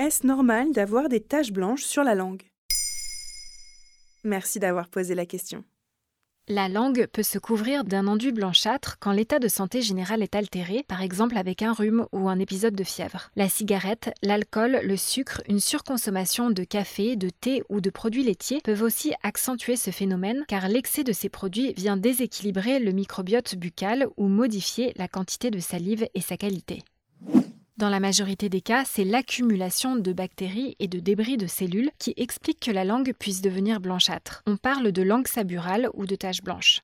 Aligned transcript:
Est-ce 0.00 0.26
normal 0.26 0.72
d'avoir 0.72 1.10
des 1.10 1.20
taches 1.20 1.52
blanches 1.52 1.82
sur 1.82 2.02
la 2.02 2.14
langue? 2.14 2.40
Merci 4.24 4.58
d'avoir 4.58 4.88
posé 4.88 5.14
la 5.14 5.26
question. 5.26 5.62
La 6.48 6.70
langue 6.70 7.06
peut 7.12 7.22
se 7.22 7.38
couvrir 7.38 7.84
d'un 7.84 8.06
enduit 8.06 8.32
blanchâtre 8.32 8.96
quand 8.98 9.12
l'état 9.12 9.38
de 9.38 9.46
santé 9.46 9.82
général 9.82 10.22
est 10.22 10.34
altéré, 10.34 10.84
par 10.88 11.02
exemple 11.02 11.36
avec 11.36 11.60
un 11.60 11.74
rhume 11.74 12.06
ou 12.12 12.30
un 12.30 12.38
épisode 12.38 12.74
de 12.74 12.82
fièvre. 12.82 13.30
La 13.36 13.50
cigarette, 13.50 14.10
l'alcool, 14.22 14.80
le 14.82 14.96
sucre, 14.96 15.42
une 15.50 15.60
surconsommation 15.60 16.48
de 16.48 16.64
café, 16.64 17.16
de 17.16 17.28
thé 17.28 17.62
ou 17.68 17.82
de 17.82 17.90
produits 17.90 18.24
laitiers 18.24 18.62
peuvent 18.64 18.82
aussi 18.82 19.12
accentuer 19.22 19.76
ce 19.76 19.90
phénomène 19.90 20.46
car 20.48 20.66
l'excès 20.68 21.04
de 21.04 21.12
ces 21.12 21.28
produits 21.28 21.74
vient 21.74 21.98
déséquilibrer 21.98 22.78
le 22.78 22.92
microbiote 22.92 23.54
buccal 23.54 24.06
ou 24.16 24.28
modifier 24.28 24.94
la 24.96 25.08
quantité 25.08 25.50
de 25.50 25.58
salive 25.58 26.06
et 26.14 26.22
sa 26.22 26.38
qualité. 26.38 26.82
Dans 27.80 27.88
la 27.88 27.98
majorité 27.98 28.50
des 28.50 28.60
cas, 28.60 28.84
c'est 28.84 29.04
l'accumulation 29.04 29.96
de 29.96 30.12
bactéries 30.12 30.76
et 30.80 30.86
de 30.86 31.00
débris 31.00 31.38
de 31.38 31.46
cellules 31.46 31.90
qui 31.98 32.12
explique 32.18 32.60
que 32.60 32.70
la 32.70 32.84
langue 32.84 33.14
puisse 33.18 33.40
devenir 33.40 33.80
blanchâtre. 33.80 34.42
On 34.46 34.58
parle 34.58 34.92
de 34.92 35.00
langue 35.00 35.26
saburale 35.26 35.88
ou 35.94 36.04
de 36.04 36.14
taches 36.14 36.42
blanches. 36.42 36.82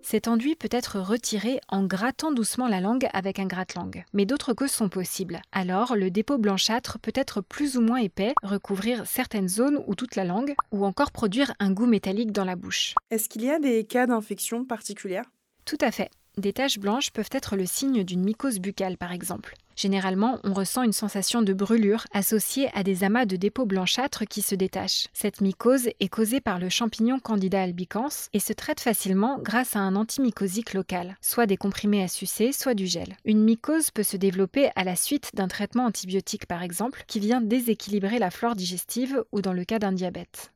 Cet 0.00 0.28
enduit 0.28 0.54
peut 0.54 0.68
être 0.70 1.00
retiré 1.00 1.58
en 1.66 1.82
grattant 1.82 2.30
doucement 2.30 2.68
la 2.68 2.80
langue 2.80 3.08
avec 3.12 3.40
un 3.40 3.46
gratte-langue. 3.46 4.04
Mais 4.12 4.26
d'autres 4.26 4.54
causes 4.54 4.70
sont 4.70 4.88
possibles. 4.88 5.42
Alors, 5.50 5.96
le 5.96 6.08
dépôt 6.08 6.38
blanchâtre 6.38 7.00
peut 7.00 7.10
être 7.16 7.40
plus 7.40 7.76
ou 7.76 7.80
moins 7.80 7.98
épais, 7.98 8.32
recouvrir 8.44 9.08
certaines 9.08 9.48
zones 9.48 9.82
ou 9.88 9.96
toute 9.96 10.14
la 10.14 10.22
langue, 10.22 10.54
ou 10.70 10.84
encore 10.84 11.10
produire 11.10 11.52
un 11.58 11.72
goût 11.72 11.86
métallique 11.86 12.30
dans 12.30 12.44
la 12.44 12.54
bouche. 12.54 12.94
Est-ce 13.10 13.28
qu'il 13.28 13.42
y 13.42 13.50
a 13.50 13.58
des 13.58 13.82
cas 13.82 14.06
d'infection 14.06 14.64
particulières? 14.64 15.28
Tout 15.64 15.78
à 15.80 15.90
fait. 15.90 16.10
Des 16.38 16.52
taches 16.52 16.78
blanches 16.78 17.10
peuvent 17.10 17.30
être 17.32 17.56
le 17.56 17.66
signe 17.66 18.04
d'une 18.04 18.22
mycose 18.22 18.60
buccale, 18.60 18.96
par 18.96 19.10
exemple. 19.10 19.56
Généralement, 19.74 20.38
on 20.44 20.52
ressent 20.52 20.84
une 20.84 20.92
sensation 20.92 21.42
de 21.42 21.52
brûlure 21.52 22.04
associée 22.12 22.70
à 22.74 22.84
des 22.84 23.02
amas 23.02 23.26
de 23.26 23.34
dépôts 23.34 23.66
blanchâtres 23.66 24.24
qui 24.24 24.40
se 24.40 24.54
détachent. 24.54 25.08
Cette 25.12 25.40
mycose 25.40 25.88
est 25.98 26.08
causée 26.08 26.40
par 26.40 26.60
le 26.60 26.68
champignon 26.68 27.18
Candida 27.18 27.60
albicans 27.60 28.28
et 28.32 28.38
se 28.38 28.52
traite 28.52 28.78
facilement 28.78 29.40
grâce 29.40 29.74
à 29.74 29.80
un 29.80 29.96
antimycosique 29.96 30.74
local, 30.74 31.16
soit 31.20 31.46
des 31.46 31.56
comprimés 31.56 32.04
à 32.04 32.08
sucer, 32.08 32.52
soit 32.52 32.74
du 32.74 32.86
gel. 32.86 33.16
Une 33.24 33.42
mycose 33.42 33.90
peut 33.90 34.04
se 34.04 34.16
développer 34.16 34.70
à 34.76 34.84
la 34.84 34.94
suite 34.94 35.32
d'un 35.34 35.48
traitement 35.48 35.86
antibiotique 35.86 36.46
par 36.46 36.62
exemple, 36.62 37.02
qui 37.08 37.18
vient 37.18 37.40
déséquilibrer 37.40 38.20
la 38.20 38.30
flore 38.30 38.54
digestive 38.54 39.24
ou 39.32 39.42
dans 39.42 39.52
le 39.52 39.64
cas 39.64 39.80
d'un 39.80 39.92
diabète. 39.92 40.52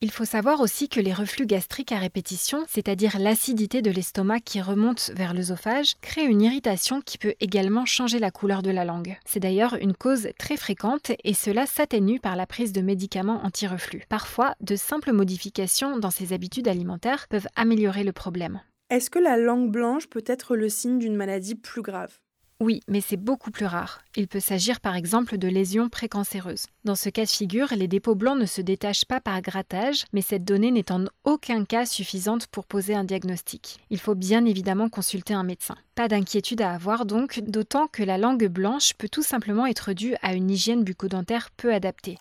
Il 0.00 0.12
faut 0.12 0.24
savoir 0.24 0.60
aussi 0.60 0.88
que 0.88 1.00
les 1.00 1.12
reflux 1.12 1.44
gastriques 1.44 1.90
à 1.90 1.98
répétition, 1.98 2.64
c'est-à-dire 2.68 3.18
l'acidité 3.18 3.82
de 3.82 3.90
l'estomac 3.90 4.38
qui 4.38 4.60
remonte 4.60 5.10
vers 5.16 5.34
l'œsophage, 5.34 5.96
créent 6.00 6.24
une 6.24 6.40
irritation 6.40 7.00
qui 7.00 7.18
peut 7.18 7.34
également 7.40 7.84
changer 7.84 8.20
la 8.20 8.30
couleur 8.30 8.62
de 8.62 8.70
la 8.70 8.84
langue. 8.84 9.18
C'est 9.24 9.40
d'ailleurs 9.40 9.74
une 9.74 9.96
cause 9.96 10.28
très 10.38 10.56
fréquente 10.56 11.10
et 11.24 11.34
cela 11.34 11.66
s'atténue 11.66 12.20
par 12.20 12.36
la 12.36 12.46
prise 12.46 12.72
de 12.72 12.80
médicaments 12.80 13.40
anti-reflux. 13.42 14.04
Parfois, 14.08 14.54
de 14.60 14.76
simples 14.76 15.12
modifications 15.12 15.98
dans 15.98 16.10
ses 16.10 16.32
habitudes 16.32 16.68
alimentaires 16.68 17.26
peuvent 17.28 17.48
améliorer 17.56 18.04
le 18.04 18.12
problème. 18.12 18.60
Est-ce 18.90 19.10
que 19.10 19.18
la 19.18 19.36
langue 19.36 19.72
blanche 19.72 20.06
peut 20.06 20.24
être 20.28 20.54
le 20.54 20.68
signe 20.68 21.00
d'une 21.00 21.16
maladie 21.16 21.56
plus 21.56 21.82
grave? 21.82 22.20
Oui, 22.60 22.80
mais 22.88 23.00
c'est 23.00 23.16
beaucoup 23.16 23.52
plus 23.52 23.66
rare. 23.66 24.02
Il 24.16 24.26
peut 24.26 24.40
s'agir 24.40 24.80
par 24.80 24.96
exemple 24.96 25.38
de 25.38 25.46
lésions 25.46 25.88
précancéreuses. 25.88 26.66
Dans 26.84 26.96
ce 26.96 27.08
cas 27.08 27.24
de 27.24 27.30
figure, 27.30 27.68
les 27.76 27.86
dépôts 27.86 28.16
blancs 28.16 28.38
ne 28.38 28.46
se 28.46 28.60
détachent 28.60 29.04
pas 29.04 29.20
par 29.20 29.40
grattage, 29.42 30.06
mais 30.12 30.22
cette 30.22 30.44
donnée 30.44 30.72
n'est 30.72 30.90
en 30.90 31.04
aucun 31.22 31.64
cas 31.64 31.86
suffisante 31.86 32.48
pour 32.48 32.66
poser 32.66 32.96
un 32.96 33.04
diagnostic. 33.04 33.78
Il 33.90 34.00
faut 34.00 34.16
bien 34.16 34.44
évidemment 34.44 34.88
consulter 34.88 35.34
un 35.34 35.44
médecin. 35.44 35.76
Pas 35.94 36.08
d'inquiétude 36.08 36.60
à 36.60 36.72
avoir 36.72 37.06
donc, 37.06 37.38
d'autant 37.46 37.86
que 37.86 38.02
la 38.02 38.18
langue 38.18 38.48
blanche 38.48 38.94
peut 38.94 39.08
tout 39.08 39.22
simplement 39.22 39.66
être 39.66 39.92
due 39.92 40.16
à 40.22 40.34
une 40.34 40.50
hygiène 40.50 40.82
bucco-dentaire 40.82 41.50
peu 41.56 41.72
adaptée. 41.72 42.18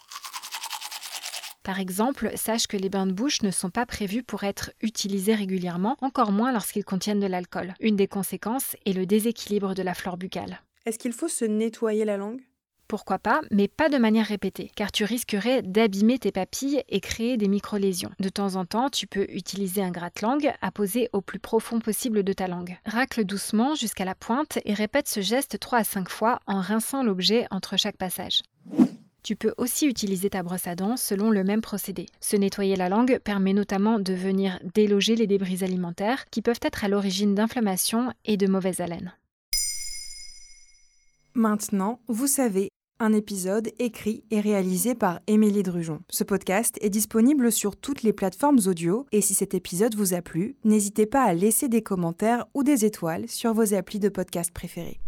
Par 1.67 1.81
exemple, 1.81 2.31
sache 2.35 2.65
que 2.65 2.77
les 2.77 2.87
bains 2.87 3.07
de 3.07 3.11
bouche 3.11 3.41
ne 3.41 3.51
sont 3.51 3.69
pas 3.69 3.85
prévus 3.85 4.23
pour 4.23 4.45
être 4.45 4.71
utilisés 4.81 5.35
régulièrement, 5.35 5.97
encore 5.99 6.31
moins 6.31 6.53
lorsqu'ils 6.53 6.85
contiennent 6.85 7.19
de 7.19 7.27
l'alcool. 7.27 7.73
Une 7.81 7.97
des 7.97 8.07
conséquences 8.07 8.77
est 8.85 8.93
le 8.93 9.05
déséquilibre 9.05 9.75
de 9.75 9.83
la 9.83 9.93
flore 9.93 10.15
buccale. 10.15 10.61
Est-ce 10.85 10.97
qu'il 10.97 11.11
faut 11.11 11.27
se 11.27 11.43
nettoyer 11.43 12.05
la 12.05 12.15
langue? 12.15 12.39
Pourquoi 12.87 13.19
pas, 13.19 13.41
mais 13.51 13.67
pas 13.67 13.89
de 13.89 13.97
manière 13.97 14.27
répétée, 14.27 14.71
car 14.77 14.93
tu 14.93 15.03
risquerais 15.03 15.61
d'abîmer 15.61 16.19
tes 16.19 16.31
papilles 16.31 16.83
et 16.87 17.01
créer 17.01 17.35
des 17.35 17.49
micro-lésions. 17.49 18.11
De 18.21 18.29
temps 18.29 18.55
en 18.55 18.63
temps, 18.63 18.89
tu 18.89 19.05
peux 19.05 19.25
utiliser 19.27 19.83
un 19.83 19.91
gratte-langue 19.91 20.53
à 20.61 20.71
poser 20.71 21.09
au 21.11 21.19
plus 21.19 21.39
profond 21.39 21.79
possible 21.79 22.23
de 22.23 22.31
ta 22.31 22.47
langue. 22.47 22.77
Racle 22.85 23.25
doucement 23.25 23.75
jusqu'à 23.75 24.05
la 24.05 24.15
pointe 24.15 24.57
et 24.63 24.73
répète 24.73 25.09
ce 25.09 25.19
geste 25.19 25.59
3 25.59 25.79
à 25.79 25.83
5 25.83 26.07
fois 26.07 26.39
en 26.47 26.61
rinçant 26.61 27.03
l'objet 27.03 27.45
entre 27.51 27.75
chaque 27.75 27.97
passage. 27.97 28.41
Tu 29.27 29.35
peux 29.35 29.53
aussi 29.57 29.87
utiliser 29.87 30.29
ta 30.29 30.41
brosse 30.41 30.67
à 30.67 30.75
dents 30.75 30.95
selon 30.95 31.31
le 31.31 31.43
même 31.43 31.59
procédé. 31.59 32.05
Se 32.21 32.37
nettoyer 32.37 32.77
la 32.77 32.87
langue 32.87 33.19
permet 33.19 33.51
notamment 33.51 33.99
de 33.99 34.13
venir 34.13 34.57
déloger 34.73 35.17
les 35.17 35.27
débris 35.27 35.65
alimentaires 35.65 36.29
qui 36.29 36.41
peuvent 36.41 36.61
être 36.61 36.85
à 36.85 36.87
l'origine 36.87 37.35
d'inflammation 37.35 38.13
et 38.23 38.37
de 38.37 38.47
mauvaise 38.47 38.79
haleine. 38.79 39.11
Maintenant, 41.33 41.99
vous 42.07 42.27
savez, 42.27 42.69
un 43.01 43.11
épisode 43.11 43.69
écrit 43.79 44.23
et 44.31 44.39
réalisé 44.39 44.95
par 44.95 45.19
Émilie 45.27 45.61
Drujon. 45.61 45.99
Ce 46.09 46.23
podcast 46.23 46.77
est 46.79 46.89
disponible 46.89 47.51
sur 47.51 47.75
toutes 47.75 48.03
les 48.03 48.13
plateformes 48.13 48.59
audio 48.65 49.07
et 49.11 49.19
si 49.19 49.33
cet 49.33 49.53
épisode 49.53 49.95
vous 49.95 50.13
a 50.13 50.21
plu, 50.21 50.55
n'hésitez 50.63 51.05
pas 51.05 51.23
à 51.23 51.33
laisser 51.33 51.67
des 51.67 51.81
commentaires 51.81 52.45
ou 52.53 52.63
des 52.63 52.85
étoiles 52.85 53.27
sur 53.27 53.53
vos 53.53 53.73
applis 53.73 53.99
de 53.99 54.07
podcast 54.07 54.51
préférés. 54.53 55.01